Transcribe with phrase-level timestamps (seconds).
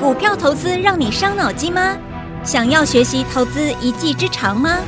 [0.00, 1.96] 股票投资让你伤脑筋吗？
[2.44, 4.80] 想要学习投资一技之长吗？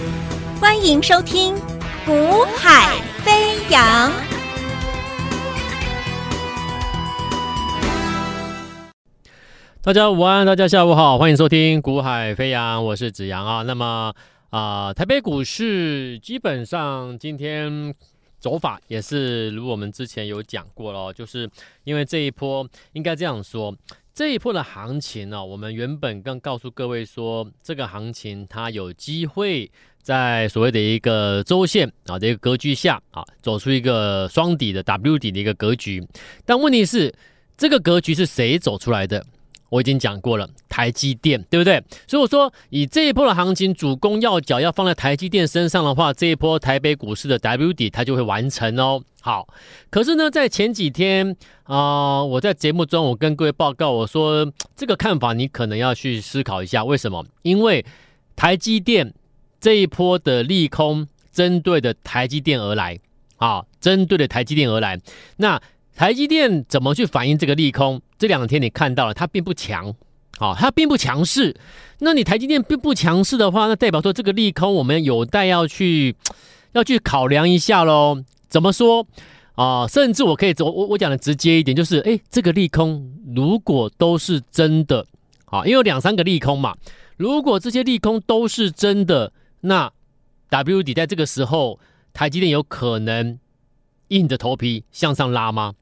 [0.60, 1.54] 欢迎收听
[2.04, 4.10] 《股海飞扬》。
[9.80, 13.62] 大家午安，大家下午好，欢迎收听《股海飞扬》，我是子阳啊。
[13.62, 14.12] 那么
[14.50, 17.94] 啊、台北股市基本上今天
[18.40, 21.48] 走法也是如我们之前有讲过了，就是
[21.84, 23.72] 因为这一波应该这样说。
[24.16, 29.70] 这一波的行情呢、我们原本刚告诉各位说，这个行情它有机会
[30.00, 36.02] 在所谓的一个周线啊的一个格局下啊，走出一个双底的 W 底的一个格局。
[36.46, 37.14] 但问题是，
[37.58, 39.22] 这个格局是谁走出来的？
[39.68, 41.82] 我已经讲过了，台积电，对不对？
[42.06, 49.02] 所以我说，以这一波的行情，主攻要角要放在台积电身上的话，这一波台北股市的 W 底它就会完成哦。
[49.20, 49.48] 好，
[49.90, 57.26] 可是呢，在前几天啊、我在节目中我跟各位报告，我说这个看法你可能要去思考一下，为什么？
[57.42, 57.84] 因为
[58.36, 59.12] 台积电
[59.60, 62.98] 这一波的利空针对的台积电而来
[63.38, 65.00] 啊，针对的台积电而来，
[65.38, 65.60] 那。
[65.96, 68.02] 台积电怎么去反映这个利空？
[68.18, 69.94] 这两天你看到了，它并不强，
[70.38, 71.56] 好，它并不强势。
[72.00, 76.14] 那你台积电并不强势的话，那代表说这个利空我们有待要去
[76.72, 78.22] 要去考量一下喽。
[78.50, 79.06] 怎么说
[79.54, 79.86] 啊？
[79.88, 85.06] 甚至我可以走，我我讲的直接一点，就是诶，这个利空如果都是真的
[85.46, 86.76] 啊，因为有两三个利空嘛，
[87.16, 89.90] 如果这些利空都是真的，那
[90.50, 91.80] W 底在这个时候，
[92.12, 93.38] 台积电有可能
[94.08, 95.72] 硬着头皮向上拉吗？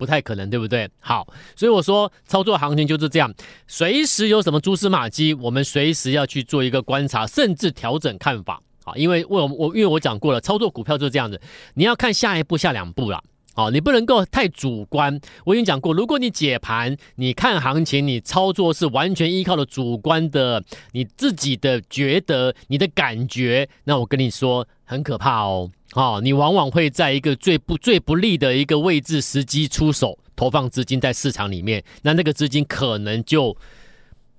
[0.00, 0.88] 不太可能，对不对？
[0.98, 3.30] 好，所以我说操作行情就是这样，
[3.66, 8.94] 随时有什么蛛丝马迹，我们随时要去做一个观察，甚至调整看法啊。
[8.96, 11.38] 因为我我因为我讲过了，操作股票就是这样子，
[11.74, 13.22] 你要看下一步、下两步了。
[13.54, 15.20] 啊，你不能够太主观。
[15.44, 25.68] 我已经讲过，如果你解盘、你看行情、你操作是完全依靠的主观的，你自己的觉得、你的感觉，那我跟你说很可怕哦。
[25.92, 33.56] 啊，你往往会在一个最不最不利的一个位置时机出手投放资金在市场里面，那那个资金可能就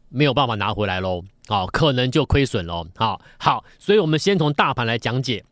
[0.10, 2.88] 没有办法拿回来喽，啊，可能就亏损喽。
[2.96, 5.44] 好，好，所以我们先从大盘来讲解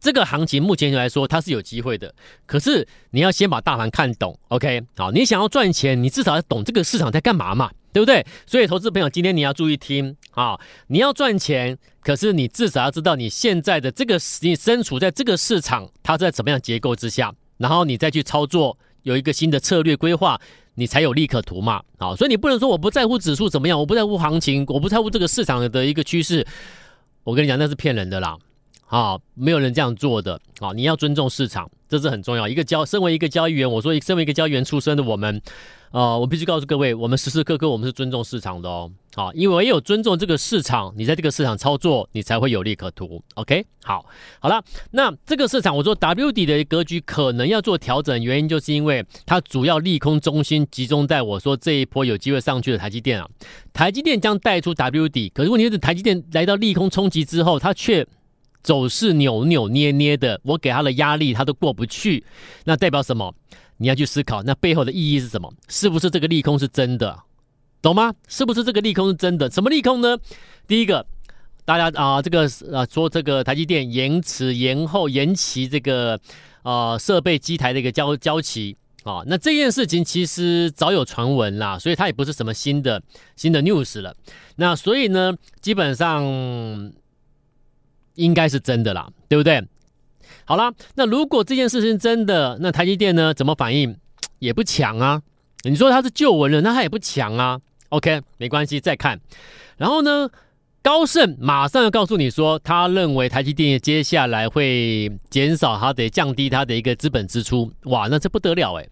[0.00, 2.12] 这个行情，目前来说它是有机会的，
[2.44, 4.82] 可是你要先把大盘看懂，OK？
[4.96, 7.70] 好，你想要赚钱，你至少要懂这个市场在干嘛嘛。
[7.94, 8.26] 对不对？
[8.44, 10.58] 所以，投资朋友，今天你要注意听啊！
[10.88, 20.40] 你要赚钱，可是你至少要知道你现在的这个，你身处在这个市场，它在怎么样结构之下，然后你再去操作，有一个新的策略规划，
[20.74, 21.80] 你才有利可图嘛！
[21.98, 26.44] 啊，所以你不能说我不在乎指数怎么样，我不在乎行情，我不在乎这个市场的一个趋势，
[27.22, 28.36] 我跟你讲，那是骗人的啦！
[28.86, 30.72] 啊，没有人这样做的啊！
[30.74, 32.48] 你要尊重市场，这是很重要。
[32.48, 35.40] 一个交，身为一个交易员，我说，身为一个交易员出身的我们。
[35.92, 38.90] 呃，我必须告诉各位，我们时时刻刻我们是尊重市场的哦。
[39.14, 43.22] 好，因为唯有尊重这个市场，你在这个市场操作，你才会有利可图。
[43.34, 44.04] OK，好，
[44.40, 44.60] 好了，
[44.90, 53.28] 那这个市场我说 W 底的格局可能要做调整，原因就是因为它主要利空中心集中在我说这一波有机会上去的台积电啊。
[53.72, 58.04] 台积电将带出 W 底，可是问题是台积电来到利空冲击之后，它却
[58.64, 62.24] 走势扭扭捏捏的，我给他的压力他都过不去，
[62.64, 63.32] 那代表什么？
[63.76, 65.52] 你要去思考，那背后的意义是什么？
[65.68, 67.16] 是不是这个利空是真的？
[67.82, 68.14] 懂吗？
[68.26, 69.50] 是不是这个利空是真的？
[69.50, 70.16] 什么利空呢？
[70.66, 71.04] 第一个，
[71.66, 76.18] 大家啊、这个啊，说这个台积电延迟、延后、延期这个
[76.62, 83.02] 啊设备机台的一个交交期啊，那这件事情其实早有传闻啦，所以它也不是什么新的
[83.36, 84.16] 新的 news 了。
[84.56, 86.24] 那所以呢，基本上
[88.14, 89.62] 应该是真的啦，对不对？
[90.44, 93.32] 好啦，那如果这件事情真的，那台积电呢？
[93.32, 93.96] 怎么反应？
[94.38, 95.22] 也不强啊。
[95.62, 97.58] 你说它是旧闻了，那它也不强啊。
[97.88, 99.18] OK，没关系，再看。
[99.78, 100.28] 然后呢，
[100.82, 107.72] 高盛马上要告诉你说，他认为台积电接下来会减少它的降低它的一个资本支出。
[107.84, 108.88] 哇，那这不得了诶。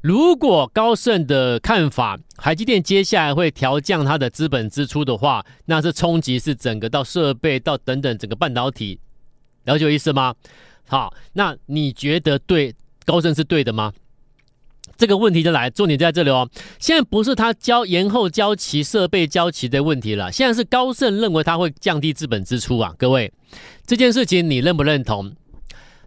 [0.00, 9.00] 如果高盛的看法，台积电接下来会调降它的资本支出的话，那是冲击是整个到设备到等等整个半导体，
[9.64, 10.34] 了解我意思吗？
[10.86, 12.74] 好，那你觉得对
[13.04, 13.92] 高盛是对的吗？
[14.96, 16.48] 这个问题就来，重点在这里哦。
[16.78, 22.94] 现在不是他交延后交期设备交期的问题了，现在是高盛认为他会降低资本支出啊。
[22.98, 23.32] 各位，
[23.86, 25.32] 这件事情你认不认同？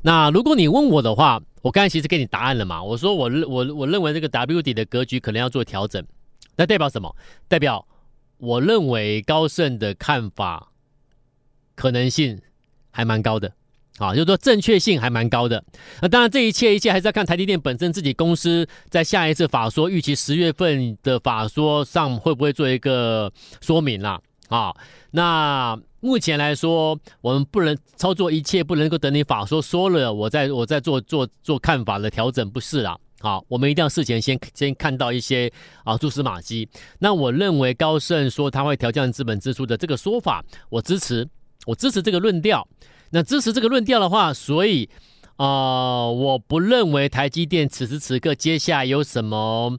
[0.02, 2.84] 那如果你问我的话，我刚才其实给你答案了嘛。
[2.84, 6.06] 我说我我我认为这个 W 底的格局可能要做调整，
[6.56, 7.16] 那代表什么？
[7.48, 7.88] 代表
[8.38, 10.72] 我认为高盛的看法
[11.76, 12.42] 可能性
[12.92, 13.54] 还蛮高的。
[13.98, 15.64] 啊，就是说正确性还蛮高的。
[16.02, 24.20] 那当然，这一切一切还是要看台积电本身自己公司在下一次法说预期十月份的法说上会不会做一个说明啦。
[24.52, 24.72] 啊
[25.12, 32.98] 那目前来说，我们不能操作一切，不能够等你法说说了，我再我再做做做看法的调整，不是啦。
[33.22, 35.52] 好，我们一定要事前先先看到一些
[35.84, 36.68] 啊蛛丝马迹。
[37.00, 41.28] 那我认为高盛说他会调降资本支出的这个说法，我支持，
[41.66, 42.68] 我支持这个论调。
[43.12, 44.90] 那支持这个论调的话，所以
[45.38, 49.78] 啊、我不认为台积电此时此刻接下来有什么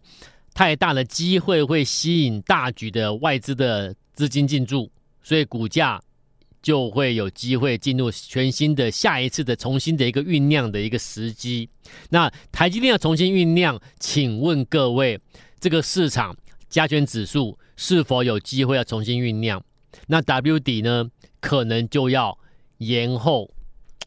[0.55, 4.91] 太大的机会会吸引大举的外资的资金进驻，
[5.23, 6.03] 所以股价
[6.61, 11.69] 就会有机会进入全新的下一次的重新的一个酝酿的一个时机。
[12.11, 15.21] 那台积电要重新酝酿，请问各位，
[15.61, 16.37] 这个市场
[16.69, 19.63] 加权指数是否有机会要重新酝酿？
[20.07, 21.11] 那 W 底呢，
[21.41, 22.39] 可能就要。
[22.79, 23.49] 延后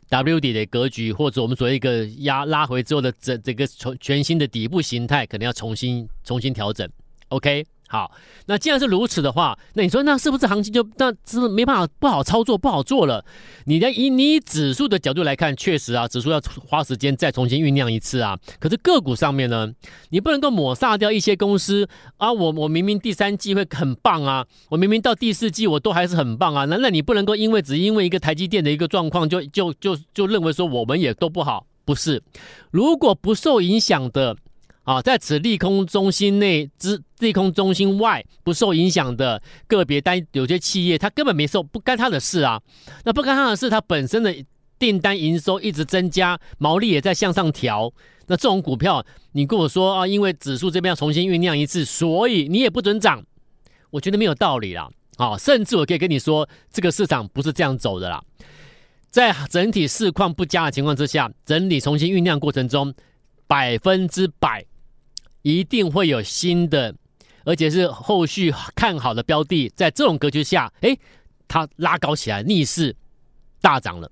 [0.10, 6.86] W 底的格局，或者我们所谓一个压拉回之后的这这个全全新的底部形态，可能要重新重新调整。
[7.30, 7.66] OK。
[7.88, 8.12] 好，
[8.48, 13.24] 那既然是如此的话，那你说那是不是行情就那是没办法不好操作不好做了？
[13.66, 18.38] 你在以你指数的角度来看，确实啊，指数要花时间再重新酝酿一次啊。
[18.60, 19.72] 可是个股上面呢，
[20.10, 21.88] 你不能够抹杀掉一些公司
[22.18, 22.34] 啊。
[22.34, 26.66] 我我明明第三季会很棒啊，我明明到第四季我都还是很棒啊。
[26.66, 31.68] 那那你不能够因为只因为一个台积电的一个状况就就就就认为说我们也都不好？
[31.86, 32.24] 不是，
[32.72, 34.36] 如果不受影响的。
[34.86, 42.62] 啊，在此利空中心内之利空中心外不受影响的个别单有些企业，它根本没受不干他的事啊。
[43.04, 44.34] 那不干他的事，它本身的
[44.78, 47.92] 订单营收一直增加，毛利也在向上调。
[48.28, 53.24] 那这种股票，你跟我说啊，因为指数这边要重新酝酿一次，所以你也不准涨，
[53.90, 54.88] 我觉得没有道理啦。
[55.18, 58.24] 啊，甚至我可以跟你说，这个市场不是这样走的啦。
[59.10, 62.94] 在整体市况不佳的情况之下，整体重新酝酿过程中，
[63.48, 64.64] 百分之百。
[65.46, 66.96] 一定会有新的，
[67.44, 70.98] 而且是后续看好的标的，在这种格局下，诶，
[71.48, 72.96] 它拉高起来，逆势
[73.62, 74.12] 大涨了。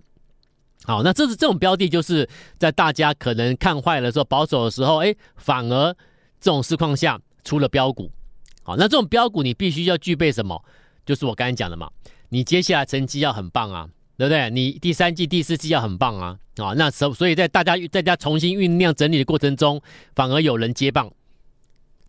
[0.84, 5.92] 好，那这是这种标的，就是在大家可能看坏了说，保守的时候，诶，反而
[6.40, 8.12] 这种市况下出了标股。
[8.62, 10.64] 好，那这种标股你必须要具备什么？
[11.04, 11.90] 就是我刚才讲的嘛，
[12.30, 13.90] 你接下来成绩要很棒啊，
[14.20, 14.52] 对不对？
[14.52, 16.38] 你第三季、第四季要很棒啊。
[16.58, 19.82] 啊，那所所以在大家在家重新酝酿整理的过程中，
[20.14, 21.12] 反而有人接棒。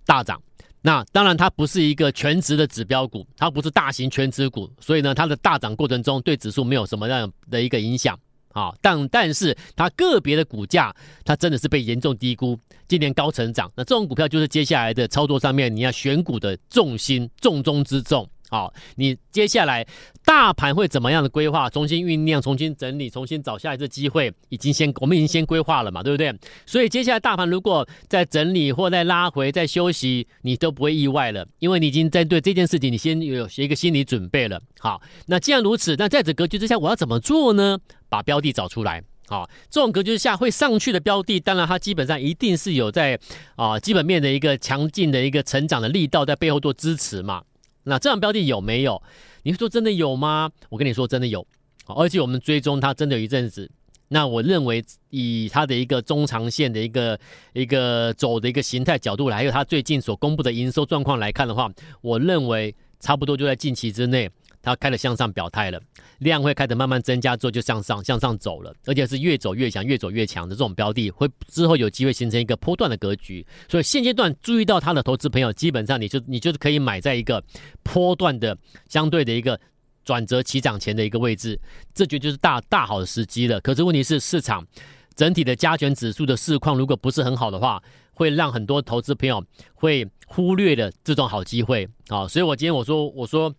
[0.07, 0.41] 大涨，
[0.83, 8.19] 那当然它不是一个全职的指标股，它不是大型全职股，所以呢，它的大涨过程中对指数没有什么样的一个影响
[8.53, 8.73] 啊。
[8.83, 18.29] 但但是它个别的股价，它真的是被严重低估，今年高成长，那这种股票就是接下来的操作上面你要选股的重心，重中之重。
[18.55, 19.85] 好，你接下来
[20.25, 21.69] 大盘会怎么样的规划？
[21.69, 26.33] 重新酝酿，重新整理，重新找下一次机会，已经先我们已经先规划了嘛，对不对？
[26.65, 34.63] 所以接下来大盘如果在整理或在拉回、在休息，你都不会意外了，因为你已经在对这件事情你先有一个心理准备了。
[34.79, 37.81] 好，那既然如此，那在这格局之下，我要怎么做呢？
[38.09, 39.03] 把标的找出来。
[39.27, 43.19] 好，这种格局之下会上去的标的，当然它基本上一定是有在
[43.57, 47.43] 啊基本面的一个强劲的一个成长的力道在背后做支持嘛。
[47.85, 49.01] 那这样标的有没有？
[49.43, 50.51] 你说真的有吗？
[50.69, 51.47] 我跟你说真的有，
[51.87, 53.71] 而且我们追踪它真的有一阵子。
[54.09, 57.19] 那我认为以它的一个中长线的一个
[57.53, 61.71] 一个走的一个形态角度来，还有它最近所公布的营收状况来看的话，
[62.01, 64.31] 我认为差不多就在近期之内。
[64.65, 65.79] 它开始向上表态了，
[66.21, 73.47] 量会开始慢慢增加之后就向上向上走了，而且是越走越强，越走越强的这种标的，会之后有机会形成一个波段的格局。
[73.69, 77.45] 所以现阶段注意到它的投资朋友，基本上你就你就是可以买在一个
[77.83, 78.57] 波段的
[78.89, 79.61] 相对的一个
[80.03, 81.61] 转折起涨前的一个位置，
[81.93, 83.61] 这绝就是大大好的时机了。
[83.61, 84.67] 可是问题是市场
[85.15, 87.83] 整体的加权指数的市况如果不是很好的话，
[88.15, 89.45] 会让很多投资朋友
[89.75, 92.27] 会忽略了这种好机会啊。
[92.27, 93.55] 所以我今天我说我说。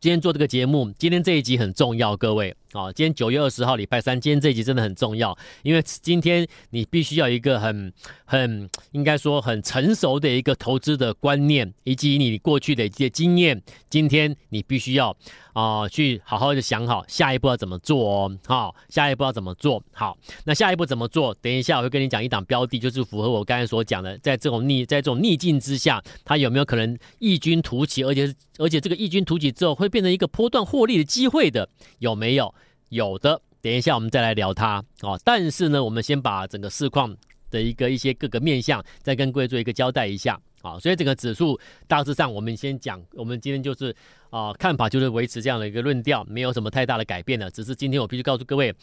[0.00, 2.92] 今天做这个节目，今天这一集很重要，各位啊！
[2.92, 7.92] 今天九月二十号，礼拜三，今天这一集真的很重要，因为今天你必须要一个很、
[8.30, 15.16] 很应该说很成熟的一个投资的观念，以及你过去的一些经验，今天你必须要。
[15.54, 18.38] 啊、去好好的想好下一步要怎么做哦。
[18.46, 19.82] 好、下一步要怎么做？
[19.92, 21.34] 好，那下一步怎么做？
[21.40, 28.04] 等一下我会跟你讲一档标的，就是符合我刚才所讲的，在这种逆在这种逆境之下，它有没有可能异军突起？
[28.04, 31.68] 而且而且这个异军突起之后会变成一个波段获利的机会的，
[31.98, 32.54] 有没有？
[32.90, 33.40] 有的。
[33.60, 35.20] 等一下我们再来聊它哦。
[35.24, 37.16] 但是呢，我们先把整个市况
[37.50, 40.40] 的一个一些各个面向再跟各位做一个交代一下。
[40.60, 43.94] 啊，所以整个指数大致上，我们先讲，我们今天就是
[44.30, 47.48] 啊、看法就是维持这样的一个论调，没有什么太大的改变了。
[47.48, 48.74] 只是今天我必须告诉各位，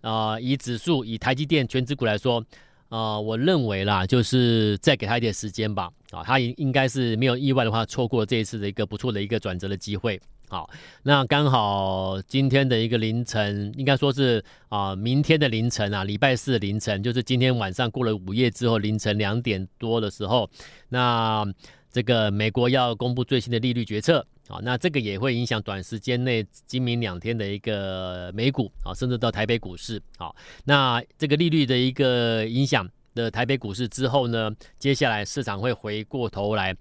[0.00, 2.42] 啊、以指数以台积电全指股来说，
[2.88, 5.90] 啊、我认为啦，就是再给他一点时间吧。
[6.12, 10.18] 啊，他应应该是没有意外的话，错过这一次的一个不错的一个转折的机会。
[10.50, 10.70] 好，
[11.02, 20.48] 那刚好今天的一个凌晨，应该说是啊、明天的凌晨啊，礼拜四的凌晨，就是今天晚上过了午夜之后，凌晨两点多的时候，
[20.88, 21.44] 那
[21.90, 30.00] 这个美国要公布最新的利率决策，好，那这个也会影响短时间内今明两天的一个美股啊，甚至到台北股市。
[30.16, 36.74] 好，那这个利率的一个影响的台北股市之后呢，接下来市场会回过头来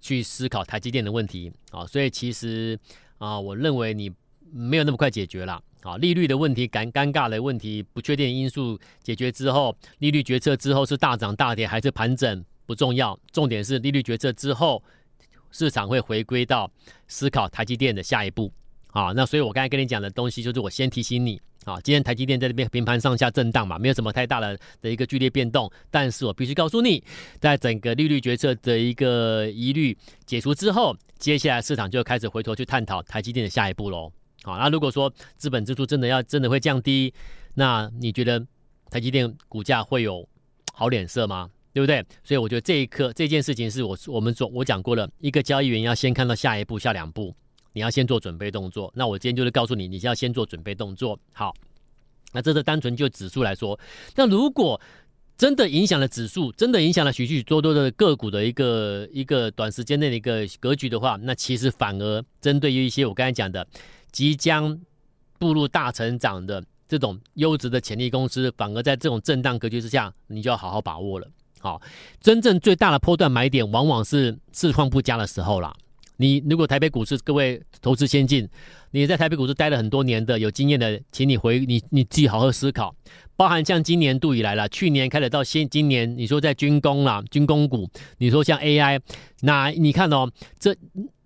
[0.00, 2.78] 去思考台积电的问题啊，所以其实。
[3.20, 4.10] 啊，我认为你
[4.50, 5.62] 没有那么快解决了。
[5.82, 14.82] 啊，利率的问题、尴尴尬的问题、不确定因素解决之后，利率决策之后是大涨大跌还是盘整不重要，重点是利率决策之后，
[15.50, 16.70] 市场会回归到
[17.08, 18.52] 思考台积电的下一步。
[18.88, 21.40] 啊，那所以我刚才跟你讲的东西，就是我先提醒你。
[21.64, 25.70] 啊，今天台积电在这边平盘上下震荡嘛，没有什么太大的的一个剧烈变动。
[25.90, 27.02] 但是我必须告诉你，
[27.38, 34.10] 在整个利率决策的一个疑虑解除之后，接下来市场就开始回头去探讨台积电的下一步喽。
[34.42, 37.12] 好，那如果说资本支出真的要真的会降低，
[37.54, 38.44] 那你觉得
[38.90, 40.26] 台积电股价会有
[40.72, 41.50] 好脸色吗？
[41.72, 42.04] 对不对？
[42.24, 47.32] 所以我觉得这一刻这件事情是我我们说我讲过了，一个交易员要先看到下一步、下两步。
[47.72, 51.18] 你要先做准备动作，那我今天就是告诉你，你要先做准备动作。
[51.32, 51.54] 好，
[52.32, 53.78] 那这是单纯就指数来说，
[54.16, 54.80] 那如果
[55.36, 63.66] 真的影响了指数，真的影响了许许多多的个股的一个一个短时间内的一个格局的话，那其实反而针对于一些我刚才讲的
[64.12, 64.78] 即将
[65.38, 71.26] 步入大成长的这种优质的潜力公司，反而在这种震荡格局之下，你就要好好把握了。
[71.58, 71.80] 好，
[72.20, 75.74] 真正最大的波段买点，往往是市况不佳的时候啦。
[76.20, 78.46] 你如果台北股市，各位投资先进，
[78.90, 82.94] 你在台北股市待了很多年的有经验的，请你回你你自己好好思考，
[83.36, 89.00] 包含像今年度以来了，去年开始到现今年，你说在军工啦、军工股，你说像 AI，
[89.40, 90.76] 那你看哦，这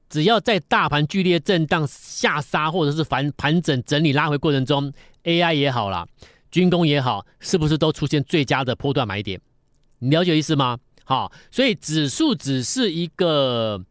[0.09, 4.93] 只要在大盘剧烈震荡下杀或者是反盘整整理拉回过程中
[5.25, 6.07] ，AI 也好啦，
[6.53, 9.41] 军工也好，是不是都出现最佳的波段买点？
[9.99, 10.79] 你了解意思吗？
[11.03, 13.85] 好，所以指数只是一个。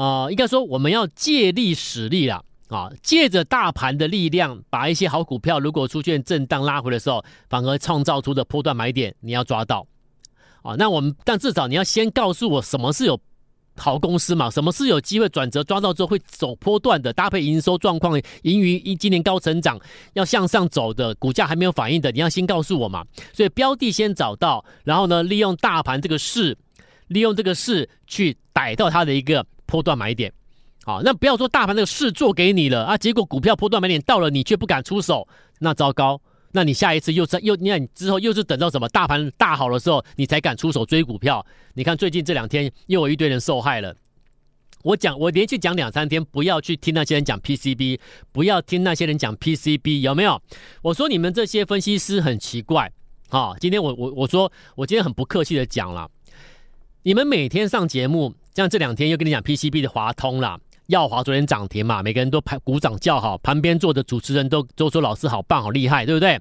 [0.00, 9.86] 啊、应该说我们要借力使力啦，啊，借着大盘的力量，把一些好股票，如果出现震荡拉回的时候，反而创造出的波段买点，你要抓到，
[10.62, 13.20] 啊，那我们但至少你要先告诉我什么是有
[13.76, 19.78] 好公司嘛，什么是有机会转折抓到之后会走波段的，搭配营收状况，盈余一今年高成长，
[20.14, 23.04] 要向上走的，股价还没有反应的，你要先告诉我嘛，
[23.34, 26.56] 所以标的先找到，然后呢，利用大盘这个势，
[27.08, 29.44] 利用这个势去逮到它的一个。
[29.70, 30.32] 波段买点，
[30.84, 35.26] 好，那不要说大盘那个事做给你了啊，结果股票波段买点到了，你却不敢出手，
[35.60, 36.20] 那糟糕，
[36.52, 41.46] 那你下一次又是又那你之后又是等到什么大盘大好的时候，你才敢出手追股票？
[41.74, 43.94] 你看最近这两天又有一堆人受害了。
[44.82, 48.00] 我讲，我连续讲两三天，不要去听那些人讲 PCB，
[48.32, 50.42] 不要听那些人讲 PCB，有没有？
[50.82, 52.90] 我说你们这些分析师很奇怪
[53.28, 56.10] 啊，今天我我我说我今天很不客气的讲了，
[57.02, 58.34] 你们每天上节目。
[58.54, 66.40] 像这两天又跟你讲 PCB 的华通啦，耀华昨天涨停嘛，每个人都拍鼓掌叫好，旁边坐的主持人都都说老师好棒好厉害，对不对？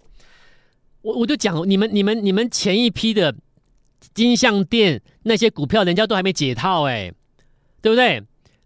[1.02, 3.34] 我我就讲你们你们你们前一批的
[4.14, 7.14] 金像电那些股票，人家都还没解套哎、欸，
[7.82, 8.24] 对不对？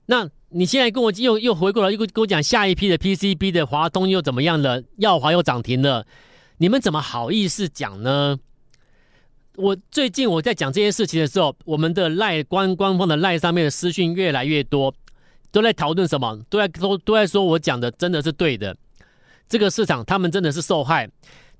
[0.07, 4.83] 那你现在跟我又又回过来又跟我讲下一批的 PCB 的华通又怎么样了？
[4.97, 6.05] 耀华又涨停了，
[6.57, 8.39] 你们怎么好意思讲呢？
[9.55, 14.93] 我最近我在讲这些事情的时候，我们的赖官官方的赖上面的私讯越来越多，
[15.51, 16.39] 都在讨论什么？
[16.49, 18.75] 都在都都在说我讲的真的是对的。
[19.47, 21.07] 这个市场他们真的是受害，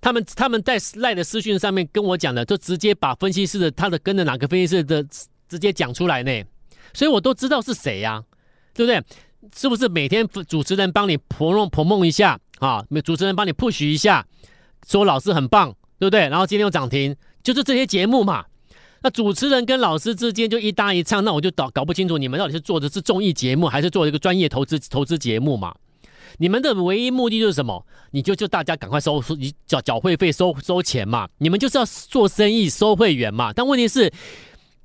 [0.02, 5.04] 他们他们在赖的私讯上面跟我讲的，就直接把分析师的他的跟着哪个分析师的
[5.48, 6.44] 直接讲出来呢？
[6.94, 8.24] 所以我都知道是谁呀，
[8.74, 9.04] 对不对？
[9.56, 12.84] 是不是每天主持人帮你捧弄捧梦一下啊？
[13.04, 14.26] 主持人帮你 push 一下，
[14.88, 16.22] 说老师很棒，对不对？
[16.30, 17.16] 然后今天又涨停。
[17.44, 18.46] 就是这些节目嘛，
[19.02, 25.76] 那主持人跟老师之间就一搭一唱，那我就搞搞不清楚你们到底是做的是综艺节目，还是做一个专业投资投资节目嘛？
[26.40, 27.86] 你们的唯一目的就是什么？
[28.12, 31.28] 你就就大家赶快收收缴缴会费收收钱嘛？
[31.38, 33.54] 你们就是要做生意收会员嘛？
[33.54, 34.12] 但问题是，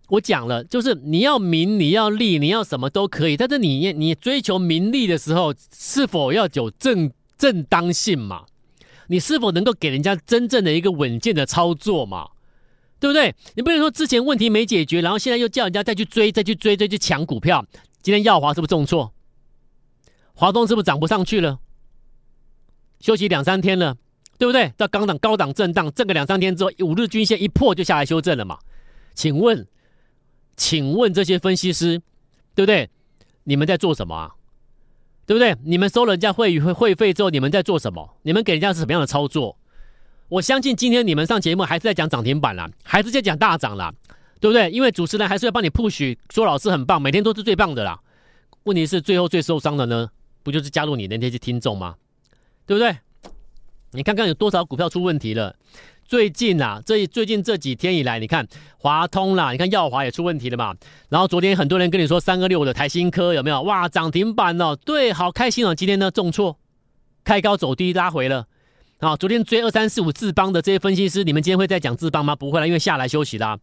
[0.09, 8.45] 我讲了，就是你要名，你要利，你要什么都可以，但是你你追求名利的时候，是否要有正正当性嘛？
[9.07, 12.27] 你是否能够给人家真正的一个稳健的操作嘛？
[13.00, 13.35] 对不对？
[13.55, 17.64] 你不能说之前问题没解决，然后现在又叫人家再去追、再去追、再去抢股票。
[18.02, 19.12] 今天耀华是不是重挫？
[20.35, 21.59] 华东是不是涨不上去了？
[23.00, 23.97] 休息两三天了，
[24.38, 24.73] 对不对？
[24.76, 28.59] 到高档高档震荡，震个两三天之后，五日均线一破就下来修正了嘛？
[29.14, 29.67] 请问，
[30.57, 32.00] 请问这些分析师，
[32.55, 32.88] 对不对？
[33.45, 34.31] 你们在做什么啊？
[35.26, 35.55] 对不对？
[35.62, 38.17] 你们收了人家会会会费之后，你们在做什么？
[38.23, 39.58] 你们给人家是什么样的操作？
[40.29, 43.93] 我相信今天你们上节目还是在讲涨停板啦，还是在讲大涨啦，
[44.41, 44.71] 对不对？
[44.71, 47.99] 因为主持人还是要帮你 push，说老师很棒，每天都是最棒的啦。
[48.65, 50.11] 问题是最后最受伤的呢，
[50.43, 51.95] 不就是加入你的那些听众吗？
[52.67, 52.99] 对不对？
[53.93, 55.57] 你看看有多少股票出问题了？
[56.05, 60.75] 最近啊，这最近这几天以来，你看华通啦，你看耀华也出问题了嘛。
[61.09, 63.63] 然后昨天很多人跟你说三个六的台新科有没有？
[63.63, 65.75] 哇，涨停板哦，对，好开心哦。
[65.75, 66.59] 今天呢重挫，
[67.25, 68.47] 开高走低拉回了。
[69.00, 72.35] 好，昨天追二三四五智邦的这些分析师，你们今天会再讲智邦吗？
[72.35, 73.57] 不会了，因为下来休息啦。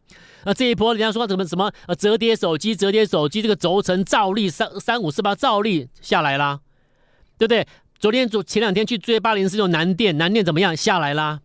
[0.45, 6.61] 那这一波人家说什么什么呃折叠手机，折叠手机这个轴承照例三三五四八照例下来啦，
[7.37, 7.67] 对不对？
[7.99, 10.73] 昨天昨前两天去追八零四六南电，南电怎么样？
[10.73, 11.41] 下来啦。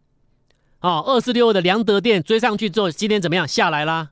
[0.82, 3.48] 哦，二四六的良德电追上去之后，今天怎么样？
[3.48, 4.10] 下来啦。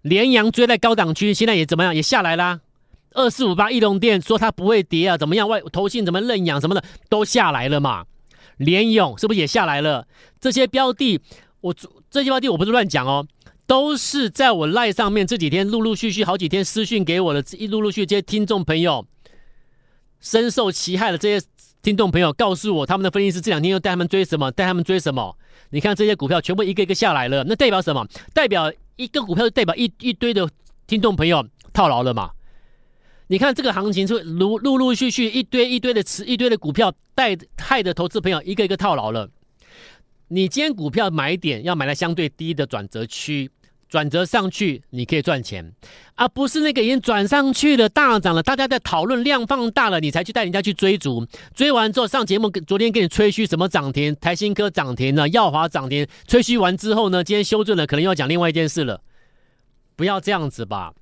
[0.00, 1.94] 联阳追在高档区，现在也怎么样？
[1.94, 2.60] 也下来啦。
[3.12, 5.48] 二四五八义隆电说它不会跌啊，怎么样？
[5.48, 8.06] 外投信怎么认养什么的都下来了嘛。
[8.56, 10.06] 联咏是不是也下来了？
[10.40, 11.20] 这些标的，
[11.60, 11.74] 我
[12.10, 13.26] 这些标的我不是乱讲哦，
[13.66, 19.06] 都是在我赖上面这几天陆陆续续好几天私讯给我的，一陆陆续续这些听众朋友。
[20.20, 21.44] 深受其害的这些
[21.82, 24.52] 听众朋友告诉我，他们的分析师这两天又带他们追什么？
[24.52, 25.36] 带他们追什么？
[25.70, 28.06] 你看这些股票全部一个一个下来了，那代表什么？
[28.32, 30.48] 代表一个股票就代表一一堆的
[30.86, 32.30] 听众朋友套牢了嘛？
[33.32, 39.26] 你看这个行情，是陆陆陆续续一堆一堆的持一堆的股票带害的投资朋友一个一个套牢了。
[40.28, 43.50] 你今天股票买点要买在相对低的转折区。
[43.88, 45.72] 转折上去，你可以赚钱，
[46.14, 51.26] 而不是那个已经转上去了、大涨了，大家在讨论量放大了，你才去带人家去追逐。
[51.54, 56.06] 追完之后上节目，昨天给你吹嘘什么涨停，台新科涨停了，耀华涨停。
[56.26, 59.00] 吹嘘完之后呢，今天修正了，可能又要讲另外一件事了。
[59.96, 60.94] 不要这样子吧，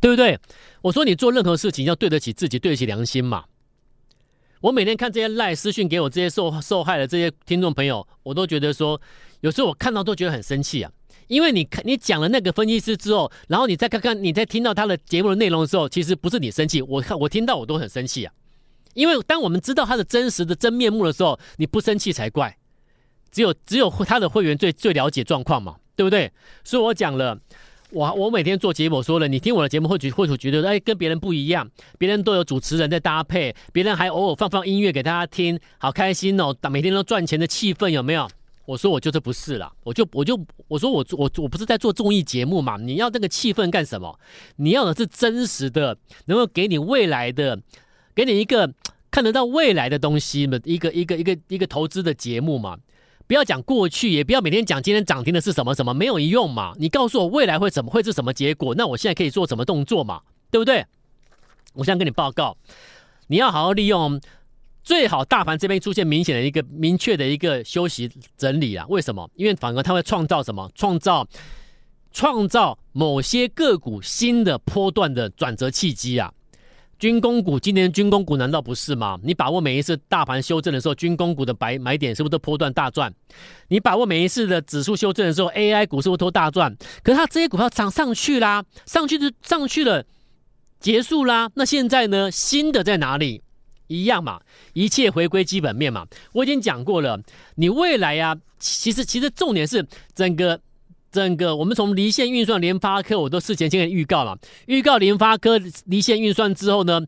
[0.00, 0.38] 对不对？
[0.82, 3.44] 我说你做任何事情要对得起自己，对得起良心嘛。
[4.60, 9.00] 我每天看这些赖私讯给我这些受受害的这些听众朋友，我都觉得说，
[9.40, 10.90] 有时候我看到都觉得很生气啊。
[11.28, 18.32] 因为你看你讲了那个分析师之后，然后你再看看你在听到他的节目的内容的时候，其实不是你生气，我看我听到我都很生气啊。
[18.94, 22.56] 因为当我们知道他的真实的真面目的时候，你不生气才怪。
[23.30, 26.32] 只有只有他的会员最最了解状况嘛，对不对？
[26.64, 27.38] 所以我讲了，
[27.92, 38.28] 我我每天做节目说了，你听我的节目或许或许觉得哎跟别人不一样，别人都有主持人在搭配，别人还偶尔放放音乐给大家听，好开心哦，每天都赚钱的气氛有没有？
[38.64, 42.76] 我说我就是不是了，我就我就我说我我我不是在做综艺节目嘛？
[42.76, 44.18] 你要那个气氛干什么？
[44.56, 47.60] 你要的是真实的，能够给你未来的，
[48.12, 48.74] 给你一个
[49.08, 50.58] 看得到未来的东西嘛？
[50.64, 52.76] 一个一个一个一个投资的节目嘛？
[53.26, 56.72] 不要讲过去，也不要每天讲今天涨停的是什么什么，没有一用嘛？
[56.78, 58.74] 你告诉我未来会怎么会是什么结果？
[58.74, 60.20] 那我现在可以做什么动作嘛？
[60.50, 60.84] 对不对？
[61.74, 62.56] 我现在跟你报告，
[63.26, 64.20] 你要好好利用。
[64.84, 68.86] 最好大盘这边出现明显的一个明确的一个休息整理啊？
[68.88, 69.28] 为什么？
[69.34, 70.70] 因为反而它会创造什么？
[70.76, 71.26] 创造
[72.12, 76.32] 创造某些个股新的波段的转折契机啊！
[76.98, 79.18] 军工股今年军工股难道不是吗？
[79.22, 83.12] 你把握每一次大盘修正的时候，军工股的买买点是不是都波段大赚？
[83.68, 86.74] 你把握每一次的指数修正的时候，AI 股是不是都大赚？
[87.02, 90.04] 可是它这些股票涨上去啦，上去就上去了，
[90.80, 91.50] 结束啦。
[91.54, 92.30] 那现在呢？
[92.30, 93.42] 新的在哪里？
[93.88, 94.40] 一样嘛，
[94.72, 96.06] 一切回归基本面嘛。
[96.32, 97.20] 我已经讲过了，
[97.54, 100.58] 你未来呀、啊，其实其实重点是整个
[101.12, 107.00] 整个，我们从离线运算联发科，我都事前先预告了，预告联发科离线运算之后呢，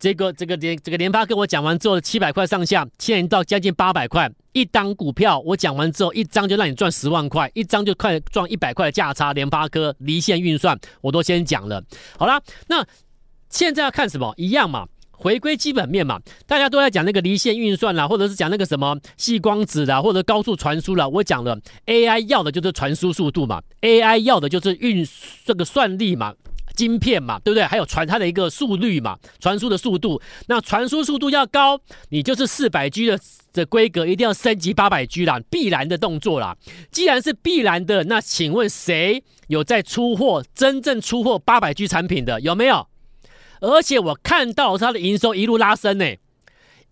[0.00, 9.32] 这个这个联这个联发科我讲完之后七百块上下，现在到将近八百块一档股票，我讲完之后一张就让你赚十万块，一张就快赚一百块的价差。
[9.32, 11.82] 联发科离线运算我都先讲了，
[12.18, 12.84] 好啦，那
[13.48, 14.34] 现在要看什么？
[14.36, 14.86] 一样嘛。
[15.22, 21.06] 回归基本面嘛，大家都在讲那个离线运算啦，或者是讲那个什么细光子啦，或者高速传输啦。
[21.06, 21.56] 我讲了
[21.86, 25.06] ，AI 要的就是传输速度嘛，AI 要的就是运
[25.44, 26.34] 这个算力嘛，
[26.74, 27.62] 晶片嘛，对不对？
[27.62, 30.20] 还有传它的一个速率嘛，传输的速度。
[30.48, 33.16] 那传输速度要高，你就是四百 G 的
[33.52, 36.56] 的规格一定要升级八百 G 啦，必然的动作啦。
[36.90, 42.88] 既然是必然的，那请问谁有在出货真正出货八百 G 产品的有没有？
[43.62, 46.04] 而且我看到它的营收一路拉升呢，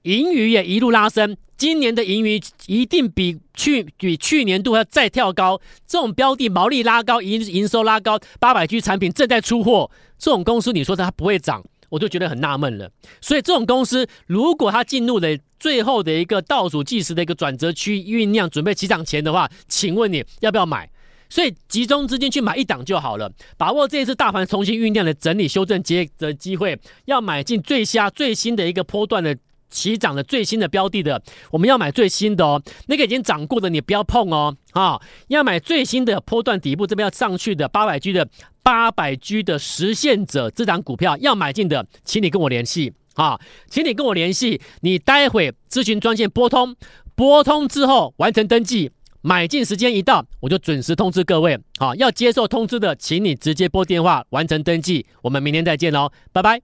[0.02, 5.60] 盈余也一路拉升，今年的盈余一定比去比去年度要再跳高。
[5.86, 12.90] 这种标的毛利拉高，营营收拉高，八百 G 产品正在出货，这种公司你说它不会涨，我就觉得很纳闷了。
[13.20, 15.28] 所以这种公司如果它进入了
[15.58, 20.89] 最后的一个倒数计时的一个转折区酝酿，准备起涨前的话，请问你要不要买？
[21.30, 29.34] 所以集中资金去买一档就好了，把握这一次大盘重新酝酿的整理修正结的机会，要买进最下最新的一个波段的
[29.70, 38.28] 起涨的最新的标的的，我们要买最新的哦，那个已经涨过的你不要碰哦，啊，要买最新的波段底部这边要上去的八百 G 的
[38.64, 43.38] 八百 G 的实现者这档股票要买进的，请你跟我联系啊，
[43.68, 46.74] 请你跟我联系，你待会咨询专线拨通，
[47.14, 48.90] 拨通之后完成登记。
[49.22, 51.58] 买进时间一到，我就准时通知各位。
[51.78, 55.04] 好，要接受通知的，请你直接拨电话完成登记。
[55.22, 56.60] 我们明天再见喽，拜拜。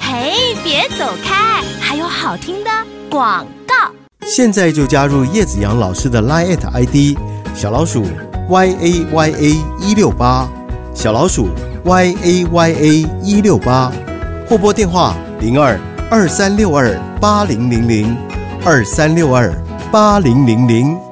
[0.00, 2.70] 嘿，别走开，还有好听的
[3.08, 3.74] 广告。
[4.26, 7.16] 现在就加入叶子阳老师的 Line ID
[7.54, 8.04] 小老鼠
[8.48, 10.48] Y A Y A 一六八，
[10.92, 11.48] 小老鼠
[11.84, 12.88] Y A Y A
[13.22, 13.92] 一六八，
[14.48, 15.78] 或拨电话零二
[16.10, 18.16] 二三六二八零零零
[18.64, 19.52] 二三六二
[19.92, 21.11] 八零零零。